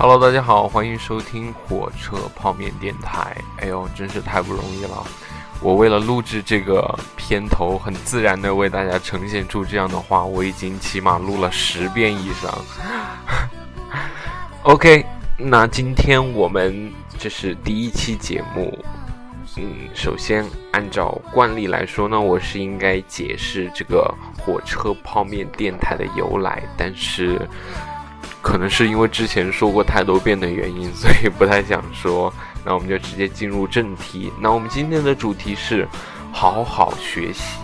[0.00, 3.36] Hello，大家好，欢迎收听火车泡面电台。
[3.58, 5.04] 哎呦，真是太不容易了！
[5.60, 12.56] 我为了录制这个片头，很自然的为大家呈现出这样的话，我已经起码录了十遍以上。
[14.62, 15.04] OK，
[15.36, 18.78] 那今天我们这是第一期节目。
[19.56, 27.40] 嗯，首先按照惯例来说呢，我是应该解释这个火车泡面电台的由来，但是。
[28.40, 32.32] 可能是因为之前说过太多遍的原因，所以不太想说。
[32.64, 34.32] 那我们就直接进入正题。
[34.40, 35.88] 那我们今天的主题是
[36.32, 37.58] 好好学习。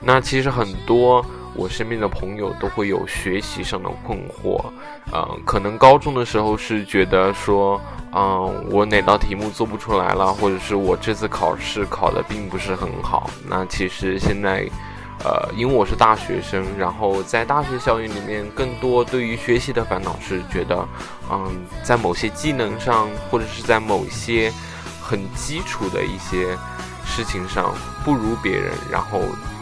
[0.00, 1.24] 那其实很多。
[1.58, 4.64] 我身边的朋友都会有学习上的困惑，
[5.12, 7.80] 嗯，可能高中的时候是觉得说，
[8.14, 13.28] 嗯，我哪道题目做不出来了，或者是我这次考试考的并不是很好。
[13.44, 14.70] 那其实现在，
[15.24, 20.88] 呃，因为我是大学生，然后在大学校园里面，更多对于学习的烦恼是觉得，
[21.28, 21.50] 嗯，
[21.82, 24.52] 在某些技能上，或者是在某些
[25.02, 26.56] 很基础的一些
[27.04, 29.18] 事情上不如别人，然后。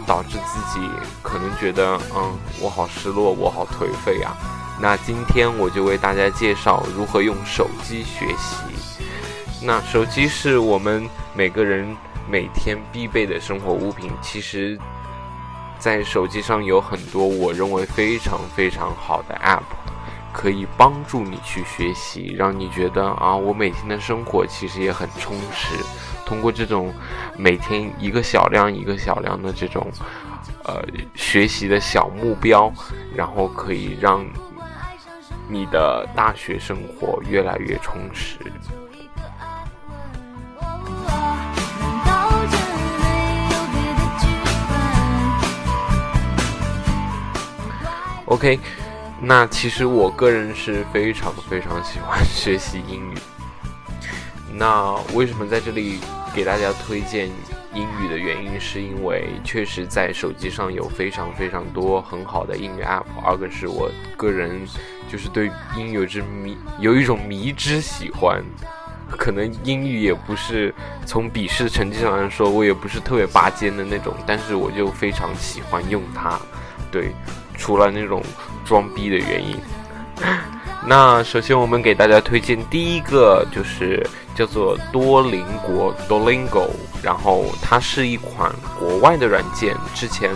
[0.06, 0.88] 导致自己
[1.22, 4.36] 可能觉得，嗯，我好失落，我好颓废啊。
[4.80, 8.56] 那今天我就为大家介绍如何用手机学习。
[9.62, 11.96] 那手机是我们每个人
[12.30, 14.10] 每天必备的生活物品。
[14.22, 14.78] 其实，
[15.78, 19.62] 在手机上有很多我认为非常非常好的 App，
[20.36, 25.74] 可以帮助你去学习，让你觉得啊，我每天的生活其实也很充实。
[26.26, 26.92] 通过这种
[27.38, 29.90] 每天一个小量一个小量的这种
[30.64, 32.70] 呃学习的小目标，
[33.14, 34.22] 然后可以让
[35.48, 38.36] 你的大学生活越来越充实。
[48.26, 48.60] OK，
[49.20, 53.14] 那其实我个人是非常非常喜欢 学习英语。
[54.52, 55.98] 那为什么在这里
[56.34, 57.28] 给大家推荐
[57.74, 63.04] 英语的原因，是因为确实在手机上有非常非常多很好的英语 app。
[63.24, 64.66] 二个是我个人
[65.10, 68.42] 就是对英语有之迷，有一种迷之喜欢。
[69.08, 76.40] 可能英语也不是从笔试的成绩上来说，我也不是特别拔尖的那种，但是我就非常喜欢用它。
[76.90, 77.12] 对，
[77.56, 78.22] 除了那种
[78.64, 79.56] 装逼的原因。
[80.86, 84.06] 那 首先我们给大家推荐第一个就是。
[84.36, 86.68] 叫做多邻国 （Duolingo），
[87.02, 90.30] 然后它是一款国外的软件，之前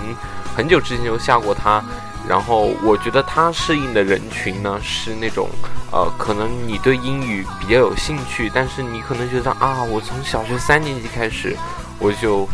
[0.57, 1.85] 很久之前就下过它。
[2.27, 5.51] 然后我觉得它适应的人群呢是那种，
[5.93, 11.55] 呃，可能你对英语比较有兴趣，但是你可能觉得啊，我从小学三年级开始，
[11.99, 12.49] 我就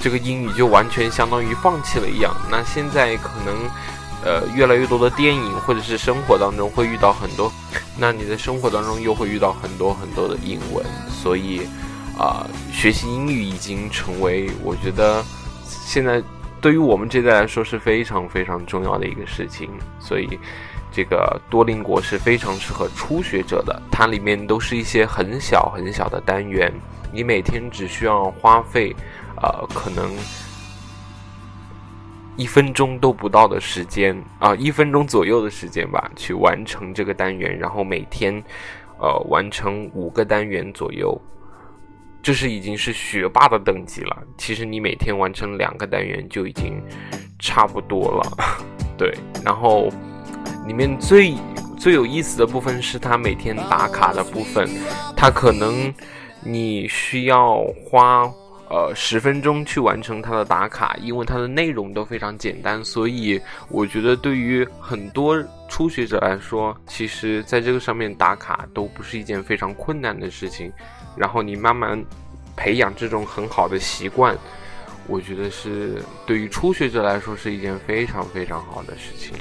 [0.00, 2.32] 这个英语就完全相当于放弃了一样。
[2.48, 3.68] 那现在可能。
[4.24, 7.52] 呃，越来越多的电影或者是生活当中会遇到很多，
[7.98, 11.62] 那你在生活当中又会遇到很多很多的英文，所以
[12.16, 15.24] 啊，学习英语已经成为我觉得
[15.64, 16.22] 现在
[16.60, 19.68] 对于我们这代来说是非常非常重要的一个事情。
[19.98, 20.38] 所以
[20.92, 26.72] 这个多邻国是非常适合初学者的，它里面都是一些很小很小的单元，
[27.12, 28.94] 你每天只需要花费
[29.36, 30.08] 呃可能。
[32.36, 38.42] 一分钟都不到的时间啊，一分钟左右的时间吧，去完成这个单元，然后每天，
[38.98, 41.20] 呃，完成五个单元左右，
[42.22, 44.16] 这是已经是学霸的等级了。
[44.38, 46.82] 其实你每天完成两个单元就已经
[47.38, 48.38] 差不多了，
[48.96, 49.14] 对。
[49.44, 49.90] 然后
[50.66, 51.34] 里面最
[51.76, 54.66] 最有意思的部分是他每天打卡的部分，
[55.14, 55.92] 他可能
[56.42, 58.32] 你需要花。
[58.72, 63.38] 呃，十分钟去完成它的打卡，因为它的内容都非常简单，所以
[63.68, 65.36] 我觉得对于很多
[65.68, 70.72] 初学者来说，其实在这个上面打卡都不是一件非常困难的事情。
[71.14, 72.02] 然后你慢慢
[72.56, 74.34] 培养这种很好的习惯，
[75.06, 79.34] 我觉得是对于初学者来说是一件非常非常好的事情。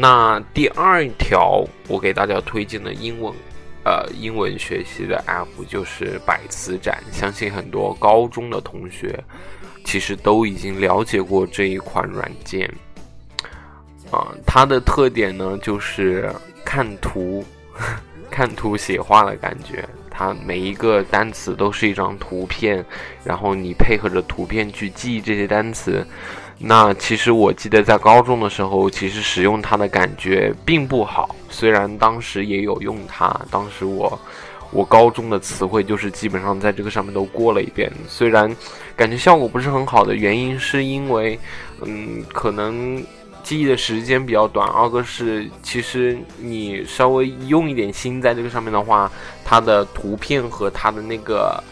[0.00, 3.34] 那第二条，我给大家推荐的英文
[3.84, 9.18] 呃英文学习的 App 就是百词斩，相信很多高中的同学
[9.84, 12.72] 其实都已经了解过这一款软件。
[14.12, 16.32] 啊，它的特点呢就是
[16.64, 17.44] 看图，
[18.30, 19.84] 看图写话的感觉。
[20.18, 22.84] 它每一个单词都是一张图片，
[23.22, 26.04] 然后你配合着图片去记忆这些单词。
[26.58, 31.36] 那其实我记得在高中的时候，其实使用它的感觉并不好。
[31.48, 34.18] 虽然当时也有用它，当时我
[34.72, 37.88] 我高中的词汇就是基本上在这个上面都过了一遍。
[38.08, 38.52] 虽然
[38.96, 41.38] 感觉效果不是很好的原因，是因为
[41.82, 43.00] 嗯，可能
[43.48, 44.68] 记忆的时间比较短。
[44.68, 49.10] 二个是其实你稍微用一点心在这个上面的话，
[49.42, 51.64] 它的图片和它的那个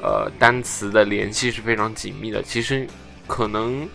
[0.00, 2.40] 呃单词的联系是非常紧密的。
[2.44, 2.86] 其实
[3.26, 3.88] 可能。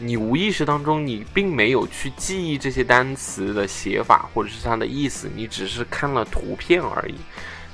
[0.00, 7.16] 你无意识当中，你并没有去记忆这些单词的写法或者是它的意思，你只是看了图片而已。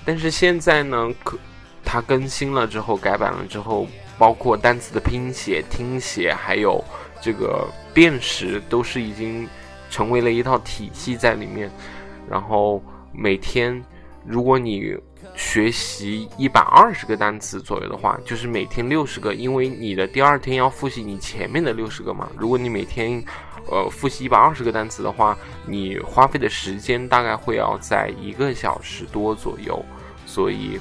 [0.07, 1.37] 但是现在呢，可
[1.85, 3.87] 它更新了之后，改版了之后，
[4.17, 6.83] 包括单词的拼写、听写，还有
[7.25, 9.49] 这个辨识，都是已经
[9.89, 11.71] 成为了一套体系在里面。
[12.29, 12.83] 然后
[13.13, 13.83] 每天，
[14.27, 14.95] 如果你
[15.35, 22.29] 学习一百二十个单词左右的话，就是每天六十个，因为你的第二天要复习你前面的六十个嘛。
[22.37, 23.25] 如果你每天，
[23.71, 25.35] 呃，复习一百二十个单词的话，
[25.67, 29.83] 你花费的时间大概会要在一个小时多左右。
[30.27, 30.79] 所以，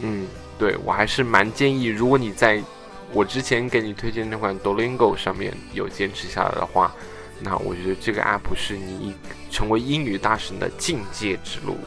[0.00, 0.24] 嗯，
[0.56, 2.62] 对我还是蛮建议，如果你在
[3.12, 6.92] 我之前给你推荐那款 Duolingo 上面有坚持下来的话，
[7.40, 9.14] 那我觉得这个 app 是你
[9.50, 11.78] 成为英语大神的境界之路。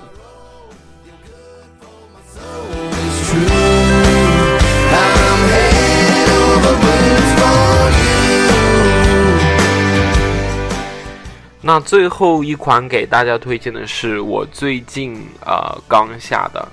[11.61, 16.65] 那最后一款给大家推荐的是我最近呃刚下的，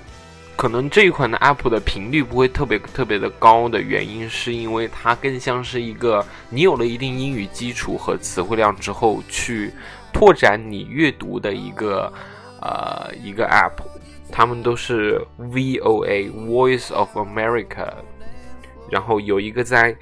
[0.65, 9.71] 可能这一款的 App 的频率不会特别特别的高的原因，是因为它更像是一个你有了一定英语基础和词汇量之后去
[10.11, 12.11] 拓展你阅读的一个
[12.63, 13.79] 呃一个 App，
[14.31, 17.93] 他们都是 VOA Voice of America，
[18.89, 19.95] 然后有一个在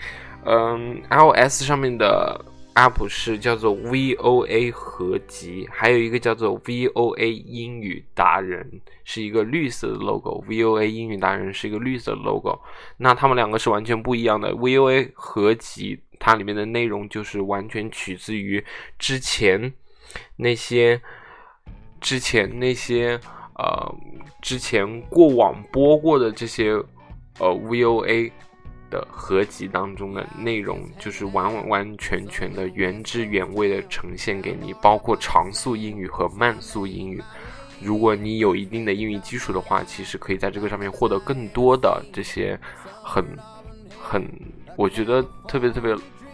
[0.46, 2.40] 嗯 iOS 上面的。
[2.76, 10.44] App 是叫做 VOA 合集，还有一个叫做 VOA 英语达人，是一个绿色的 logo。
[10.48, 12.60] VOA 英语达人是一个绿色的 logo，
[12.98, 14.54] 那他们两个是完全不一样的。
[14.54, 18.64] VOA 合集它里面的内容就是完全取自于
[18.98, 19.74] 之前
[20.38, 21.02] 那些
[22.02, 23.20] 之前那些
[23.56, 23.96] 呃
[24.42, 26.72] 之前过往播过的这些
[27.40, 28.32] 呃 VOA。
[28.94, 37.20] 的合集当中的内容就是完完全全的原汁原味的呈现给你，包括长速英语和慢速英语。
[37.82, 42.58] 如果你有一定的英语基础的话，其实可以在这个上面获得更多的这些
[43.02, 43.26] 很
[44.00, 44.24] 很，
[44.78, 45.92] 我觉得特别特别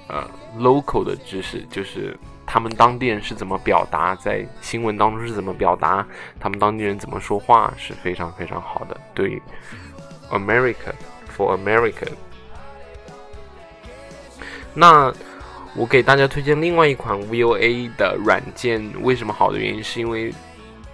[0.09, 2.15] 呃 local 的知识，就是
[2.45, 6.05] 他们当地人是怎么表达，在新闻当中是怎么表达，
[6.39, 8.99] 他们当地人怎么说话是非常非常好的。
[9.15, 9.41] 对
[10.29, 10.93] ，America
[11.35, 12.09] for America。
[14.73, 15.13] 那
[15.75, 20.33] 我给大家推荐另外一款 VOA 的软件，为什么好的原因是因为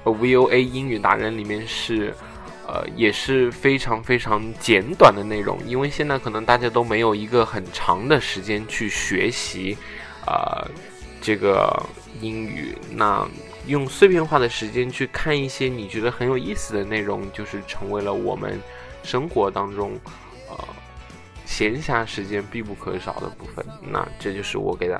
[0.04, 2.14] ，VOA 英语达人里面是，
[2.68, 5.58] 呃，也是非常非常简短的内容。
[5.66, 9.78] 因为现在可能大家都没有一个很长的时间去学习，
[10.26, 10.68] 啊，
[11.22, 11.72] 这个
[12.20, 13.26] 英语，那
[13.68, 18.60] 用碎片化的时间去看一些你觉得很有意思的内容，就是成为了我们
[19.04, 19.98] 生活当中，
[20.50, 20.58] 呃。
[21.58, 25.00] 闲暇时间必不可少的部分，那这就是我给他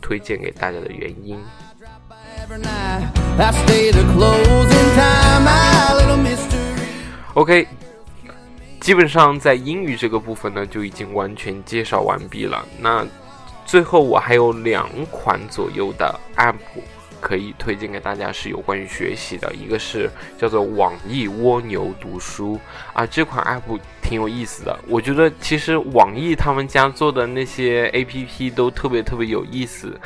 [0.00, 1.38] 推荐给大家的原因。
[7.34, 7.68] OK，
[8.80, 12.64] 基本上在英语这个部分呢，就已经完全介绍完毕了。
[12.80, 13.06] 那
[13.66, 16.54] 最后我还有两款左右的 App。
[17.24, 22.60] 可以推荐给大家是有关于学习的，一个是叫做网易蜗牛读书
[22.92, 24.78] 啊，这款 app 挺有意思的。
[24.86, 29.98] 我觉得其实网易他们家做的那些 app 都特别特别有意思，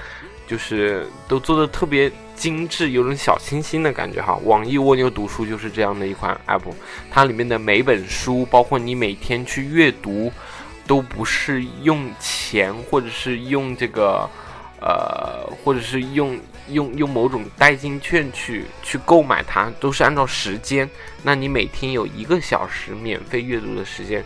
[0.47, 4.37] 就是都做的特别精致，有种小清新的感觉哈。
[4.45, 6.63] 网易蜗牛读书就是这样的一款 app，
[7.11, 10.31] 它里面的每本书，包括你每天去阅读，
[10.87, 14.31] 都不是用钱或者是用这个。
[14.81, 20.89] 呃，或者是用用用某种代金券去去购买它，都是按照时间。
[21.23, 24.25] 那你每天有一个小时免费阅读的时间，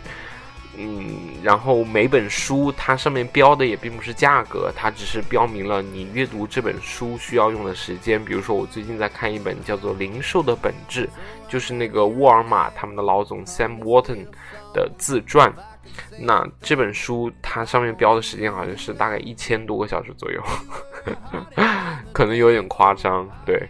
[0.77, 8.23] 嗯，然后每本书它上面标的也并不是价格，它只是标明了你阅读这本书需要用的时间。
[8.23, 11.05] 比如说，我最近在看一本叫做《零售的本质》，
[11.51, 14.25] 就是那个沃尔玛他们的老总 Sam Walton
[14.73, 15.51] 的自传。
[16.19, 20.41] 那这本书它上面标的时间好像是大概一千多个小时左右，
[22.13, 23.67] 可能有点夸张，对。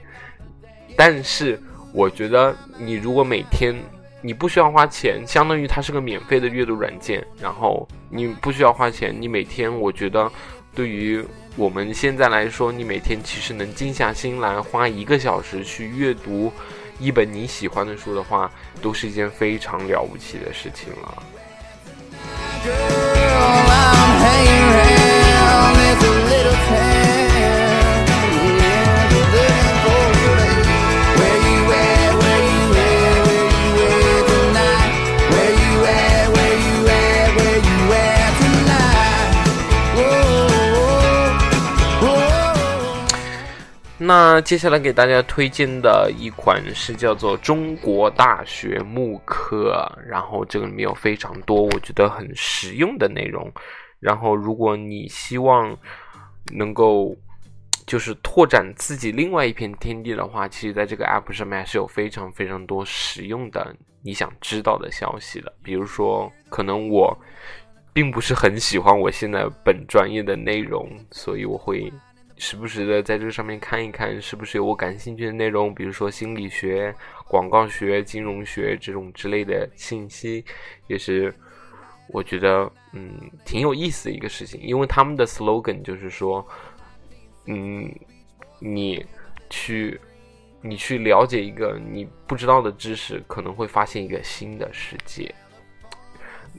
[0.96, 1.60] 但是
[1.93, 3.75] 我觉得你如果每天。
[4.25, 7.22] 你不需要花钱，相当于它是个免费的阅读软件。
[7.41, 10.32] 然后你不需要花钱，你每天，我觉得，
[10.74, 11.22] 对于
[11.58, 16.50] 我们现在来说，你每天其实能静下心来花一个小时去阅读
[17.00, 18.50] 一本你喜欢的书的话，
[18.82, 21.22] 都是一件非常了不起的事情了。
[22.63, 22.93] Girl,
[44.05, 53.50] 那接下来给大家推荐的一款是叫做《中国大学慕课》，然后这个里面有非常多我觉得很实用的内容。
[54.01, 55.74] 然后如果你希望
[56.53, 57.15] 能够
[57.88, 65.53] 就是拓展自己另外一片天地的话，其实在这个 app 上面还是有非常非常多实用的你想知道的消息的。
[65.63, 67.17] 比如说，可能我
[67.93, 71.89] 并不是很喜欢我现在本专业的内容，所以我会。
[72.37, 76.93] 时不时的在这个上面看一看，是不是有我感兴趣的内容，比如说心理学、
[77.27, 80.43] 广告学、金融学这种之类的信息，
[80.87, 81.33] 也是
[82.09, 83.11] 我觉得嗯
[83.45, 84.59] 挺有意思的一个事情。
[84.61, 86.45] 因为他们的 slogan 就是说，
[87.45, 87.89] 嗯，
[88.59, 89.05] 你
[89.49, 89.99] 去
[90.61, 95.33] 你去了解一个你不知道的知识，可能会发现一个新的世界。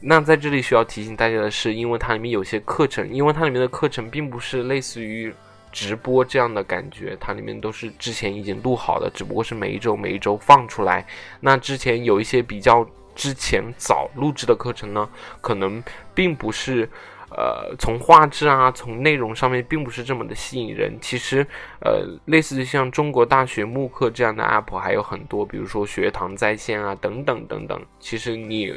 [0.01, 5.35] 那在这里需要提醒大家的是，因为它里面有些课程，因为它里面的课程并不是类似于。
[5.75, 11.05] 直播这样的感觉，它里面都是之前已经录好的，只不过是每一周每一周放出来。
[11.41, 15.09] 那之前有一些比较之前早录制的课程呢，
[15.41, 15.83] 可能
[16.15, 16.89] 并不是，
[17.31, 20.97] 呃，从画质啊，从内容上面并不是这么的吸引人。
[21.01, 21.45] 其实，
[21.81, 27.85] 呃，类似于像中国大学慕课这样的 app 还有很多，比如说学堂在线啊，等等等等。
[27.99, 28.73] 其实你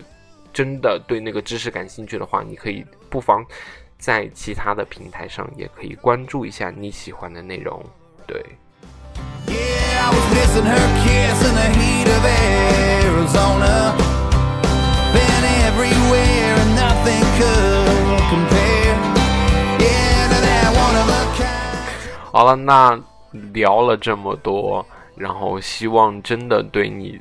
[0.51, 3.45] 真的对那个知识感兴趣的话，你可以不妨。
[3.97, 7.83] 在其他的平台上也可以关注一下你喜欢的内容，
[8.25, 8.43] 对。
[22.31, 22.99] 好了，那
[23.51, 24.85] 聊了这么多，
[25.15, 27.19] 然后希望真的对你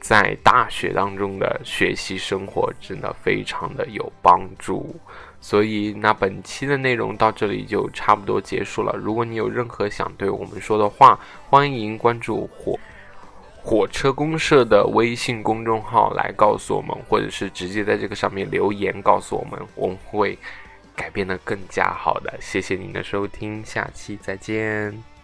[0.00, 4.98] 在大学当中的学习生活真的非常的有帮助。
[5.40, 8.92] 所以，那本期的内容到这里就差不多结束了。
[8.96, 12.78] 如果你有任何想对我们说的话，欢迎关注火
[13.62, 20.38] 火车公社的微信公众号来告诉我们，或者是直接在这个上面留言告诉我们，我们会
[20.94, 22.32] 改变的更加好的。
[22.40, 25.15] 谢谢您的收听，下期再见。